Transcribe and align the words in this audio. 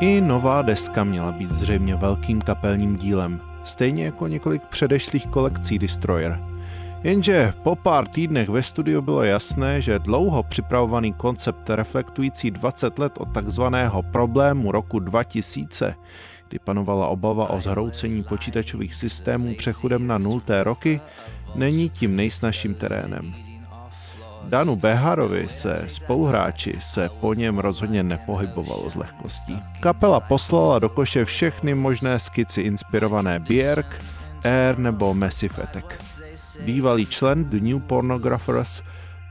I 0.00 0.20
nová 0.20 0.62
deska 0.62 1.04
měla 1.04 1.32
být 1.32 1.50
zřejmě 1.50 1.94
velkým 1.94 2.40
kapelním 2.40 2.96
dílem, 2.96 3.40
stejně 3.64 4.04
jako 4.04 4.26
několik 4.26 4.62
předešlých 4.62 5.26
kolekcí 5.26 5.78
Destroyer. 5.78 6.40
Jenže 7.02 7.52
po 7.62 7.76
pár 7.76 8.08
týdnech 8.08 8.48
ve 8.48 8.62
studiu 8.62 9.02
bylo 9.02 9.22
jasné, 9.22 9.82
že 9.82 9.98
dlouho 9.98 10.42
připravovaný 10.42 11.12
koncept 11.12 11.70
reflektující 11.70 12.50
20 12.50 12.98
let 12.98 13.12
od 13.18 13.28
takzvaného 13.34 14.02
problému 14.02 14.72
roku 14.72 14.98
2000, 14.98 15.94
kdy 16.48 16.58
panovala 16.58 17.06
obava 17.06 17.50
o 17.50 17.60
zhroucení 17.60 18.22
počítačových 18.22 18.94
systémů 18.94 19.54
přechodem 19.54 20.06
na 20.06 20.18
nulté 20.18 20.64
roky, 20.64 21.00
není 21.54 21.90
tím 21.90 22.16
nejsnažším 22.16 22.74
terénem. 22.74 23.53
Danu 24.54 24.76
Beharovi 24.76 25.46
se 25.50 25.84
spoluhráči 25.86 26.74
se 26.80 27.08
po 27.20 27.34
něm 27.34 27.58
rozhodně 27.58 28.02
nepohybovalo 28.02 28.90
z 28.90 28.96
lehkostí. 28.96 29.62
Kapela 29.80 30.20
poslala 30.20 30.78
do 30.78 30.88
koše 30.88 31.24
všechny 31.24 31.74
možné 31.74 32.18
skici 32.18 32.60
inspirované 32.60 33.40
Björk, 33.40 34.02
Air 34.44 34.78
nebo 34.78 35.14
Massive 35.14 35.62
Attack. 35.62 36.04
Bývalý 36.64 37.06
člen 37.06 37.44
The 37.44 37.60
New 37.60 37.80
Pornographers 37.80 38.82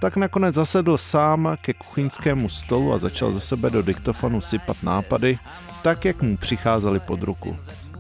tak 0.02 0.18
nakonec 0.18 0.56
zasedl 0.56 0.98
sám 0.98 1.56
ke 1.62 1.74
kuchyňskému 1.74 2.50
stolu 2.50 2.94
a 2.94 3.00
začal 3.00 3.32
ze 3.32 3.40
sebe 3.40 3.70
do 3.70 3.82
diktofonu 3.82 4.42
sypat 4.42 4.84
nápady, 4.84 5.40
tak 5.82 6.06
jak 6.06 6.22
mu 6.22 6.38
přicházely 6.38 7.00
pod 7.00 7.22
ruku. 7.22 7.58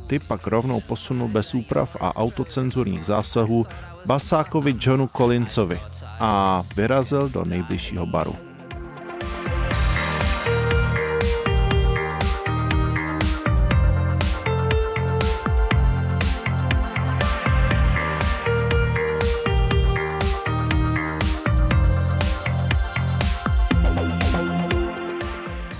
Ty 0.07 0.19
pak 0.19 0.47
rovnou 0.47 0.81
posunul 0.81 1.27
bez 1.27 1.55
úprav 1.55 1.95
a 1.99 2.15
autocenzurních 2.15 3.05
zásahů 3.05 3.65
basákovi 4.05 4.75
Johnu 4.79 5.07
Collinsovi 5.07 5.79
a 6.19 6.63
vyrazil 6.75 7.29
do 7.29 7.45
nejbližšího 7.45 8.05
baru. 8.05 8.35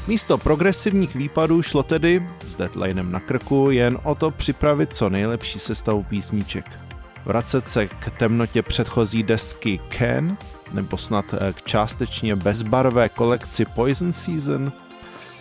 Místo 0.08 0.38
progresivních 0.38 1.16
výpadů 1.16 1.62
šlo 1.62 1.84
tedy, 1.84 2.28
s 2.46 2.56
deadlinem 2.56 3.12
na 3.12 3.20
krku, 3.20 3.72
jen 3.72 3.98
o 4.04 4.16
to 4.16 4.32
připravit 4.32 4.96
co 4.96 5.10
nejlepší 5.10 5.60
sestavu 5.60 6.04
písniček. 6.04 6.93
Vracet 7.26 7.68
se 7.68 7.88
k 7.88 8.10
temnotě 8.18 8.62
předchozí 8.62 9.24
desky 9.24 9.80
Ken, 9.90 10.38
nebo 10.74 10.98
snad 10.98 11.26
eh, 11.34 11.54
k 11.54 11.62
částečně 11.62 12.36
bezbarvé 12.36 13.10
kolekci 13.10 13.66
Poison 13.66 14.14
Season, 14.14 14.72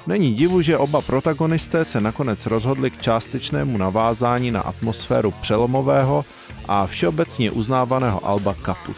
Není 0.07 0.33
divu, 0.35 0.63
že 0.63 0.79
oba 0.79 1.01
protagonisté 1.01 1.85
se 1.85 2.01
nakonec 2.01 2.47
rozhodli 2.47 2.91
k 2.91 3.03
částečnému 3.03 3.79
navázání 3.79 4.51
na 4.51 4.61
atmosféru 4.61 5.31
přelomového 5.31 6.25
a 6.69 6.87
všeobecně 6.87 7.51
uznávaného 7.51 8.27
Alba 8.27 8.55
Kaput. 8.55 8.97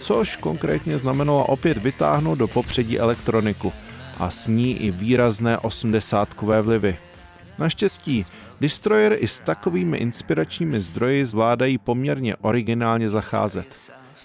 Což 0.00 0.36
konkrétně 0.36 0.98
znamenalo 0.98 1.44
opět 1.46 1.78
vytáhnout 1.78 2.38
do 2.38 2.48
popředí 2.48 2.98
elektroniku– 2.98 3.72
a 4.18 4.30
s 4.30 4.46
ní 4.46 4.76
i 4.76 4.90
výrazné 4.90 5.58
osmdesátkové 5.58 6.62
vlivy. 6.62 6.98
Naštěstí, 7.58 8.26
Destroyer 8.60 9.16
i 9.18 9.28
s 9.28 9.40
takovými 9.40 9.98
inspiračními 9.98 10.80
zdroji 10.80 11.26
zvládají 11.26 11.78
poměrně 11.78 12.36
originálně 12.36 13.10
zacházet. 13.10 13.76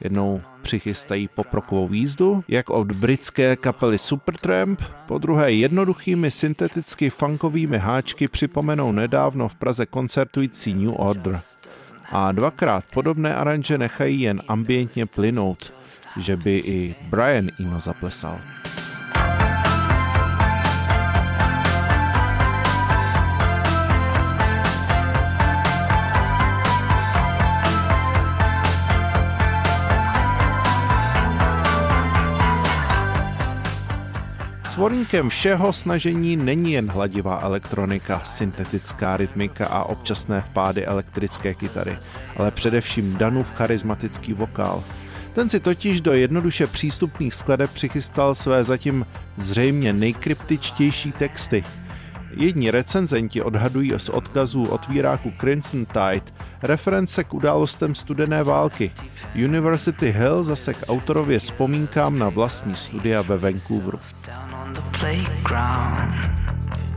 Jednou 0.01 0.41
přichystají 0.61 1.27
poprokovou 1.27 1.87
výzdu, 1.87 2.43
jak 2.47 2.69
od 2.69 2.91
britské 2.91 3.55
kapely 3.55 3.97
Supertramp, 3.97 4.81
po 5.07 5.17
druhé 5.17 5.51
jednoduchými 5.51 6.31
synteticky 6.31 7.09
funkovými 7.09 7.77
háčky 7.77 8.27
připomenou 8.27 8.91
nedávno 8.91 9.47
v 9.47 9.55
Praze 9.55 9.85
koncertující 9.85 10.73
New 10.73 10.93
Order. 10.95 11.41
A 12.11 12.31
dvakrát 12.31 12.85
podobné 12.93 13.35
aranže 13.35 13.77
nechají 13.77 14.21
jen 14.21 14.41
ambientně 14.47 15.05
plynout, 15.05 15.73
že 16.17 16.37
by 16.37 16.57
i 16.57 16.95
Brian 17.09 17.47
Eno 17.59 17.79
zaplesal. 17.79 18.39
Svorníkem 34.81 35.29
všeho 35.29 35.73
snažení 35.73 36.37
není 36.37 36.73
jen 36.73 36.91
hladivá 36.91 37.39
elektronika, 37.41 38.21
syntetická 38.23 39.17
rytmika 39.17 39.67
a 39.67 39.83
občasné 39.83 40.41
vpády 40.41 40.85
elektrické 40.85 41.53
kytary, 41.53 41.97
ale 42.37 42.51
především 42.51 43.17
Danův 43.17 43.51
charismatický 43.51 44.33
vokál. 44.33 44.83
Ten 45.33 45.49
si 45.49 45.59
totiž 45.59 46.01
do 46.01 46.13
jednoduše 46.13 46.67
přístupných 46.67 47.33
skladeb 47.33 47.71
přichystal 47.71 48.35
své 48.35 48.63
zatím 48.63 49.05
zřejmě 49.37 49.93
nejkryptičtější 49.93 51.11
texty. 51.11 51.63
Jedni 52.31 52.71
recenzenti 52.71 53.41
odhadují 53.41 53.93
z 53.97 54.09
odkazů 54.09 54.63
otvíráku 54.63 55.33
Crimson 55.39 55.85
Tide 55.85 56.31
reference 56.63 57.23
k 57.23 57.33
událostem 57.33 57.95
studené 57.95 58.43
války. 58.43 58.91
University 59.35 60.11
Hill 60.11 60.43
zase 60.43 60.73
k 60.73 60.89
autorově 60.89 61.39
vzpomínkám 61.39 62.19
na 62.19 62.29
vlastní 62.29 62.75
studia 62.75 63.21
ve 63.21 63.37
Vancouveru 63.37 63.99
playground. 65.01 66.13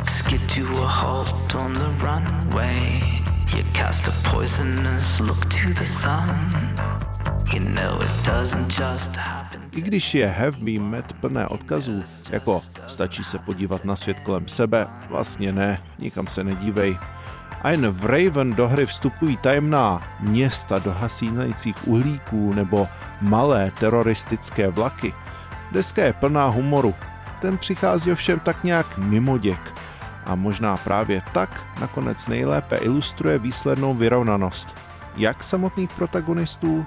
Skid 0.08 0.40
to 0.54 0.82
a 0.82 0.86
halt 0.86 1.54
on 1.54 1.72
the 1.74 1.90
runway. 2.04 3.00
You 3.56 3.64
cast 3.72 4.08
a 4.08 4.12
poisonous 4.30 5.20
look 5.20 5.40
to 5.48 5.72
the 5.80 5.86
sun. 5.86 6.28
You 7.52 7.60
know 7.60 8.02
it 8.02 8.24
doesn't 8.24 8.68
just 8.68 9.16
happen. 9.16 9.60
I 9.72 9.80
když 9.80 10.14
je 10.14 10.26
heavy 10.26 10.78
met 10.78 11.12
plné 11.12 11.46
odkazů, 11.46 12.04
jako 12.30 12.62
stačí 12.86 13.24
se 13.24 13.38
podívat 13.38 13.84
na 13.84 13.96
svět 13.96 14.20
kolem 14.20 14.48
sebe, 14.48 14.86
vlastně 15.08 15.52
ne, 15.52 15.78
nikam 15.98 16.26
se 16.26 16.44
nedívej. 16.44 16.98
A 17.62 17.70
jen 17.70 17.88
v 17.88 18.04
Raven 18.04 18.54
do 18.54 18.68
hry 18.68 18.86
vstupují 18.86 19.36
tajemná 19.36 20.00
města 20.20 20.78
do 20.78 20.92
hasínajících 20.92 21.88
uhlíků 21.88 22.54
nebo 22.54 22.88
malé 23.20 23.72
teroristické 23.80 24.68
vlaky. 24.68 25.12
Deska 25.72 26.04
je 26.04 26.12
plná 26.12 26.46
humoru, 26.46 26.94
ten 27.40 27.58
přichází 27.58 28.12
ovšem 28.12 28.40
tak 28.40 28.64
nějak 28.64 28.98
mimoděk 28.98 29.74
a 30.26 30.34
možná 30.34 30.76
právě 30.76 31.22
tak 31.32 31.66
nakonec 31.80 32.28
nejlépe 32.28 32.76
ilustruje 32.76 33.38
výslednou 33.38 33.94
vyrovnanost 33.94 34.76
jak 35.16 35.42
samotných 35.42 35.90
protagonistů, 35.92 36.86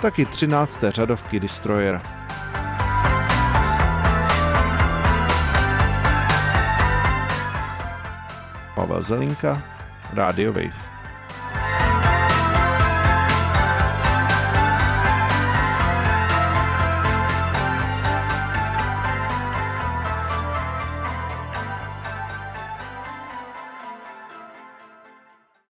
tak 0.00 0.18
i 0.18 0.26
13. 0.26 0.80
řadovky 0.88 1.40
Destroyer. 1.40 2.00
Pavel 8.74 9.02
Zelinka, 9.02 9.62
Radio 10.12 10.52
Wave. 10.52 10.93